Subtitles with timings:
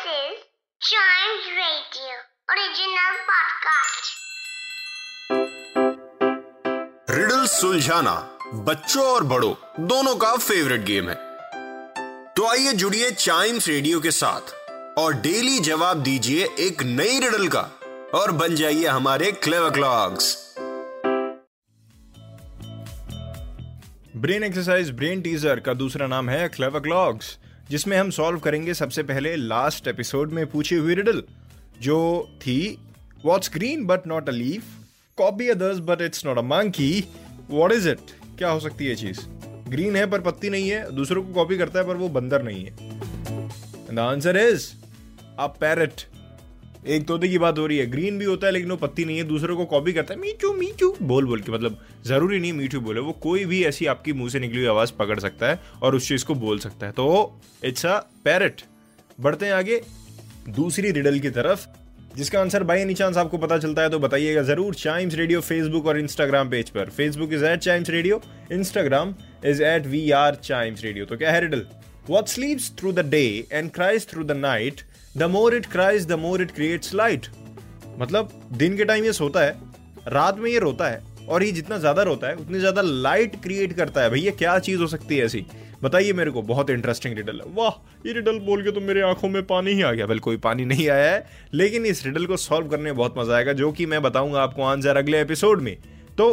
[0.00, 0.38] This is
[0.80, 2.12] Chimes Radio
[2.52, 4.04] original podcast.
[7.10, 8.14] Riddle सुलझाना
[8.68, 9.52] बच्चों और बड़ों
[9.88, 11.14] दोनों का फेवरेट गेम है।
[12.36, 14.54] तो आइए जुड़िए चाइम्स रेडियो के साथ
[14.98, 17.62] और डेली जवाब दीजिए एक नई रिडल का
[18.20, 20.34] और बन जाइए हमारे Clever Clocks
[24.16, 27.36] brain exercise brain teaser का दूसरा नाम है क्लेवर क्लॉक्स
[27.70, 31.22] जिसमें हम सॉल्व करेंगे सबसे पहले लास्ट एपिसोड में पूछी हुई रिडल
[31.80, 31.98] जो
[32.36, 32.78] थी
[33.24, 34.62] what's green but not a leaf
[35.16, 37.04] copy others but it's not a monkey
[37.50, 37.98] what is it
[38.38, 39.20] क्या हो सकती है चीज़?
[39.68, 42.64] ग्रीन है पर पत्ती नहीं है, दूसरों को कॉपी करता है पर वो बंदर नहीं
[42.64, 44.70] है। The answer is
[45.38, 46.02] a parrot
[46.86, 49.16] एक तोते की बात हो रही है। ग्रीन भी होता है, लेकिन वो पत्ती नहीं
[49.18, 52.80] है। दूसरे को कॉपी करता है। मीचू मीचू। बोल बोल के मतलब ज़रूरी नहीं मीठू
[52.80, 55.94] बोले। वो कोई भी ऐसी आपकी मुँह से निकली हुई आवाज़ पकड़ सकता है और
[55.94, 58.62] उस चीज़ को बोल सकता है। तो इट्स अ पैरट
[59.18, 59.80] बढ़ते हैं आगे।
[60.48, 61.66] दूसरी रिडल की तरफ़।
[62.16, 65.86] जिसका आंसर बाई एनी चांस आपको पता चलता है तो बताइएगा ज़रूर। चाइम्स रेडियो फेसबुक
[65.86, 68.20] और इंस्टाग्राम पेज पर। Facebook is at Chimes Radio
[68.52, 69.14] Instagram
[69.46, 71.66] is at we are Chimes Radio तो क्या है riddle
[72.10, 74.80] what sleeps through the day and cries through the night
[75.16, 77.26] the more it cries the more it creates light
[77.98, 79.56] मतलब दिन के time ये सोता है,
[80.08, 83.72] रात में ये रोता है, और ये जितना ज़्यादा रोता है, उतनी ज़्यादा लाइट क्रिएट
[83.72, 85.44] करता है। भैया क्या चीज़ हो सकती है ऐसी?
[85.82, 89.28] बताइए मेरे को, बहुत इंटरेस्टिंग रिडल है। वाह, ये रिडल बोल के तो मेरे आँखों
[89.28, 92.36] में पानी ही आ गया। बिल्कुल कोई पानी नहीं आया है, लेकिन इस रिडल को
[92.38, 95.76] सॉल्व करने में बहुत मज़ा आएगा, जो कि मैं बताऊँगा आपको आंसर अगले एपिसोड में।
[96.18, 96.30] तो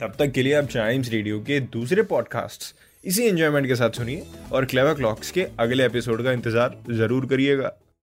[0.00, 2.62] तब तक के लिए आप चाइम्स रेडियो के दूसरे पॉडकास्ट
[3.04, 7.72] इसी एंजॉयमेंट के साथ सुनिए और क्लेवर क्लॉक्स के अगले एपिसोड का इंतज़ार ज़रूर करिएगा।